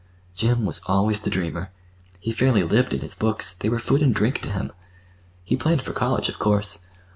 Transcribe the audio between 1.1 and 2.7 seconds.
the dreamer. He fairly